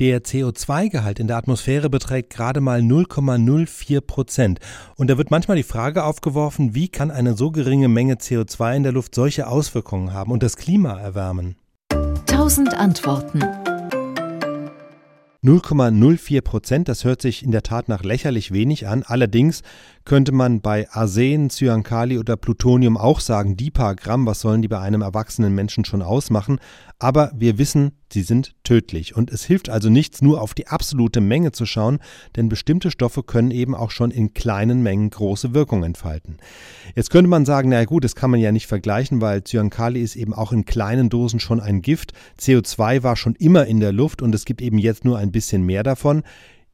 Der 0.00 0.24
CO2-Gehalt 0.24 1.20
in 1.20 1.28
der 1.28 1.36
Atmosphäre 1.36 1.88
beträgt 1.88 2.30
gerade 2.30 2.60
mal 2.60 2.80
0,04 2.80 4.00
Prozent. 4.00 4.58
Und 4.96 5.08
da 5.08 5.18
wird 5.18 5.30
manchmal 5.30 5.56
die 5.56 5.62
Frage 5.62 6.02
aufgeworfen, 6.02 6.74
wie 6.74 6.88
kann 6.88 7.12
eine 7.12 7.34
so 7.34 7.52
geringe 7.52 7.86
Menge 7.86 8.14
CO2 8.14 8.76
in 8.76 8.82
der 8.82 8.90
Luft 8.90 9.14
solche 9.14 9.46
Auswirkungen 9.46 10.12
haben 10.12 10.32
und 10.32 10.42
das 10.42 10.56
Klima 10.56 10.98
erwärmen? 10.98 11.54
Tausend 12.26 12.74
Antworten. 12.74 13.44
0,04 15.44 16.40
Prozent, 16.40 16.88
das 16.88 17.04
hört 17.04 17.20
sich 17.20 17.44
in 17.44 17.52
der 17.52 17.62
Tat 17.62 17.88
nach 17.90 18.02
lächerlich 18.02 18.50
wenig 18.50 18.88
an. 18.88 19.02
Allerdings 19.02 19.60
könnte 20.06 20.32
man 20.32 20.62
bei 20.62 20.88
Arsen, 20.90 21.50
Cyankali 21.50 22.18
oder 22.18 22.36
Plutonium 22.36 22.96
auch 22.96 23.20
sagen, 23.20 23.54
die 23.56 23.70
paar 23.70 23.94
Gramm, 23.94 24.26
was 24.26 24.40
sollen 24.40 24.62
die 24.62 24.68
bei 24.68 24.80
einem 24.80 25.02
erwachsenen 25.02 25.54
Menschen 25.54 25.84
schon 25.84 26.00
ausmachen? 26.00 26.58
Aber 26.98 27.30
wir 27.34 27.58
wissen, 27.58 27.92
sie 28.14 28.22
sind 28.22 28.54
tödlich. 28.64 29.14
Und 29.14 29.30
es 29.30 29.44
hilft 29.44 29.68
also 29.68 29.90
nichts, 29.90 30.22
nur 30.22 30.40
auf 30.40 30.54
die 30.54 30.68
absolute 30.68 31.20
Menge 31.20 31.52
zu 31.52 31.66
schauen, 31.66 31.98
denn 32.36 32.48
bestimmte 32.48 32.90
Stoffe 32.90 33.22
können 33.22 33.50
eben 33.50 33.74
auch 33.74 33.90
schon 33.90 34.10
in 34.10 34.32
kleinen 34.32 34.82
Mengen 34.82 35.10
große 35.10 35.52
Wirkung 35.52 35.84
entfalten. 35.84 36.38
Jetzt 36.94 37.10
könnte 37.10 37.28
man 37.28 37.44
sagen, 37.44 37.68
na 37.68 37.84
gut, 37.84 38.04
das 38.04 38.14
kann 38.14 38.30
man 38.30 38.40
ja 38.40 38.52
nicht 38.52 38.66
vergleichen, 38.66 39.20
weil 39.20 39.44
Cyankali 39.44 40.00
ist 40.00 40.16
eben 40.16 40.32
auch 40.32 40.52
in 40.52 40.64
kleinen 40.64 41.10
Dosen 41.10 41.40
schon 41.40 41.60
ein 41.60 41.82
Gift. 41.82 42.14
CO2 42.40 43.02
war 43.02 43.16
schon 43.16 43.34
immer 43.34 43.66
in 43.66 43.80
der 43.80 43.92
Luft 43.92 44.22
und 44.22 44.34
es 44.34 44.46
gibt 44.46 44.62
eben 44.62 44.78
jetzt 44.78 45.04
nur 45.04 45.18
ein 45.18 45.32
bisschen 45.32 45.62
mehr 45.62 45.82
davon. 45.82 46.22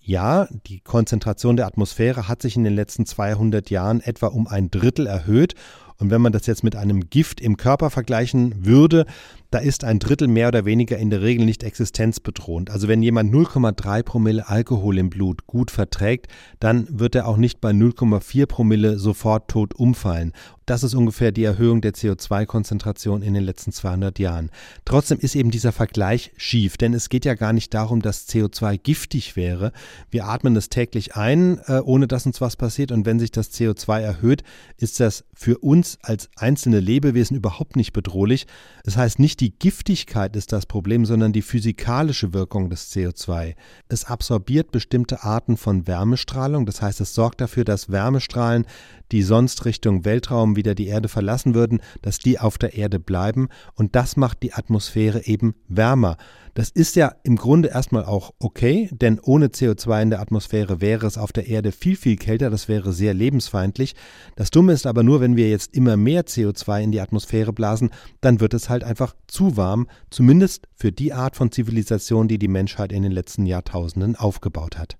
Ja, 0.00 0.48
die 0.66 0.80
Konzentration 0.80 1.56
der 1.56 1.66
Atmosphäre 1.66 2.28
hat 2.28 2.42
sich 2.42 2.56
in 2.56 2.64
den 2.64 2.74
letzten 2.74 3.06
200 3.06 3.70
Jahren 3.70 4.00
etwa 4.00 4.28
um 4.28 4.46
ein 4.46 4.70
Drittel 4.70 5.06
erhöht. 5.06 5.54
Und 5.98 6.10
wenn 6.10 6.22
man 6.22 6.32
das 6.32 6.46
jetzt 6.46 6.64
mit 6.64 6.76
einem 6.76 7.10
Gift 7.10 7.40
im 7.40 7.56
Körper 7.56 7.90
vergleichen 7.90 8.64
würde, 8.64 9.04
da 9.50 9.58
ist 9.58 9.84
ein 9.84 9.98
Drittel 9.98 10.28
mehr 10.28 10.48
oder 10.48 10.64
weniger 10.64 10.98
in 10.98 11.10
der 11.10 11.22
Regel 11.22 11.46
nicht 11.46 11.62
existenzbedrohend. 11.62 12.70
Also 12.70 12.86
wenn 12.86 13.02
jemand 13.02 13.32
0,3 13.32 14.02
Promille 14.02 14.48
Alkohol 14.48 14.98
im 14.98 15.08
Blut 15.08 15.46
gut 15.46 15.70
verträgt, 15.70 16.26
dann 16.60 16.86
wird 16.90 17.14
er 17.14 17.26
auch 17.26 17.38
nicht 17.38 17.60
bei 17.60 17.70
0,4 17.70 18.46
Promille 18.46 18.98
sofort 18.98 19.48
tot 19.48 19.74
umfallen. 19.74 20.32
Das 20.68 20.82
ist 20.82 20.94
ungefähr 20.94 21.32
die 21.32 21.44
Erhöhung 21.44 21.80
der 21.80 21.94
CO2-Konzentration 21.94 23.22
in 23.22 23.32
den 23.32 23.42
letzten 23.42 23.72
200 23.72 24.18
Jahren. 24.18 24.50
Trotzdem 24.84 25.18
ist 25.18 25.34
eben 25.34 25.50
dieser 25.50 25.72
Vergleich 25.72 26.30
schief, 26.36 26.76
denn 26.76 26.92
es 26.92 27.08
geht 27.08 27.24
ja 27.24 27.32
gar 27.32 27.54
nicht 27.54 27.72
darum, 27.72 28.02
dass 28.02 28.28
CO2 28.28 28.76
giftig 28.76 29.34
wäre. 29.34 29.72
Wir 30.10 30.26
atmen 30.26 30.54
es 30.56 30.68
täglich 30.68 31.16
ein, 31.16 31.58
äh, 31.68 31.80
ohne 31.82 32.06
dass 32.06 32.26
uns 32.26 32.42
was 32.42 32.56
passiert. 32.56 32.92
Und 32.92 33.06
wenn 33.06 33.18
sich 33.18 33.30
das 33.30 33.50
CO2 33.50 34.00
erhöht, 34.00 34.42
ist 34.76 35.00
das 35.00 35.24
für 35.34 35.56
uns 35.56 35.96
als 36.02 36.28
einzelne 36.36 36.80
Lebewesen 36.80 37.34
überhaupt 37.34 37.76
nicht 37.76 37.94
bedrohlich. 37.94 38.46
Das 38.84 38.98
heißt 38.98 39.20
nicht, 39.20 39.37
nicht 39.40 39.52
die 39.52 39.58
Giftigkeit 39.58 40.34
ist 40.36 40.52
das 40.52 40.66
Problem, 40.66 41.04
sondern 41.04 41.32
die 41.32 41.42
physikalische 41.42 42.34
Wirkung 42.34 42.70
des 42.70 42.92
CO2. 42.92 43.54
Es 43.88 44.04
absorbiert 44.04 44.72
bestimmte 44.72 45.22
Arten 45.22 45.56
von 45.56 45.86
Wärmestrahlung, 45.86 46.66
das 46.66 46.82
heißt 46.82 47.00
es 47.00 47.14
sorgt 47.14 47.40
dafür, 47.40 47.64
dass 47.64 47.90
Wärmestrahlen, 47.90 48.66
die 49.12 49.22
sonst 49.22 49.64
Richtung 49.64 50.04
Weltraum 50.04 50.56
wieder 50.56 50.74
die 50.74 50.86
Erde 50.86 51.08
verlassen 51.08 51.54
würden, 51.54 51.80
dass 52.02 52.18
die 52.18 52.38
auf 52.38 52.58
der 52.58 52.74
Erde 52.74 52.98
bleiben 52.98 53.48
und 53.74 53.94
das 53.94 54.16
macht 54.16 54.42
die 54.42 54.52
Atmosphäre 54.52 55.24
eben 55.24 55.54
wärmer. 55.68 56.16
Das 56.58 56.70
ist 56.70 56.96
ja 56.96 57.14
im 57.22 57.36
Grunde 57.36 57.68
erstmal 57.68 58.04
auch 58.04 58.34
okay, 58.40 58.88
denn 58.90 59.20
ohne 59.20 59.46
CO2 59.46 60.02
in 60.02 60.10
der 60.10 60.20
Atmosphäre 60.20 60.80
wäre 60.80 61.06
es 61.06 61.16
auf 61.16 61.32
der 61.32 61.46
Erde 61.46 61.70
viel, 61.70 61.94
viel 61.94 62.16
kälter, 62.16 62.50
das 62.50 62.66
wäre 62.66 62.92
sehr 62.92 63.14
lebensfeindlich. 63.14 63.94
Das 64.34 64.50
Dumme 64.50 64.72
ist 64.72 64.84
aber 64.84 65.04
nur, 65.04 65.20
wenn 65.20 65.36
wir 65.36 65.48
jetzt 65.48 65.72
immer 65.76 65.96
mehr 65.96 66.26
CO2 66.26 66.82
in 66.82 66.90
die 66.90 67.00
Atmosphäre 67.00 67.52
blasen, 67.52 67.90
dann 68.20 68.40
wird 68.40 68.54
es 68.54 68.68
halt 68.68 68.82
einfach 68.82 69.14
zu 69.28 69.56
warm, 69.56 69.86
zumindest 70.10 70.66
für 70.74 70.92
die 70.92 71.12
Art 71.12 71.36
von 71.36 71.52
Zivilisation, 71.52 72.28
die 72.28 72.38
die 72.38 72.48
Menschheit 72.48 72.92
in 72.92 73.02
den 73.02 73.12
letzten 73.12 73.46
Jahrtausenden 73.46 74.16
aufgebaut 74.16 74.78
hat. 74.78 74.96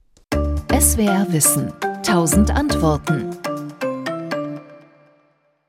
SWR 0.72 1.26
Wissen. 1.30 1.72
Tausend 2.02 2.50
Antworten. 2.50 3.36